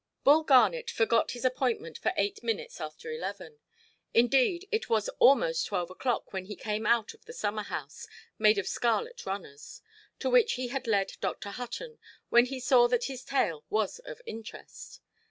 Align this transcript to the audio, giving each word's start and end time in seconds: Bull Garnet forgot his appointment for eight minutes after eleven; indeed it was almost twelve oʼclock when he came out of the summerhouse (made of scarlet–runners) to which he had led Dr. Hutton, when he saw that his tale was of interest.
Bull 0.23 0.41
Garnet 0.41 0.89
forgot 0.89 1.33
his 1.33 1.45
appointment 1.45 1.95
for 1.95 2.11
eight 2.17 2.41
minutes 2.41 2.81
after 2.81 3.11
eleven; 3.11 3.59
indeed 4.15 4.67
it 4.71 4.89
was 4.89 5.09
almost 5.19 5.67
twelve 5.67 5.89
oʼclock 5.89 6.23
when 6.31 6.45
he 6.45 6.55
came 6.55 6.87
out 6.87 7.13
of 7.13 7.25
the 7.25 7.33
summerhouse 7.33 8.07
(made 8.39 8.57
of 8.57 8.67
scarlet–runners) 8.67 9.83
to 10.17 10.27
which 10.27 10.53
he 10.53 10.69
had 10.69 10.87
led 10.87 11.11
Dr. 11.21 11.51
Hutton, 11.51 11.99
when 12.29 12.45
he 12.45 12.59
saw 12.59 12.87
that 12.87 13.03
his 13.03 13.23
tale 13.23 13.63
was 13.69 13.99
of 13.99 14.19
interest. 14.25 15.01